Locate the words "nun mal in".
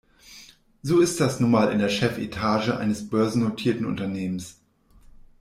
1.39-1.77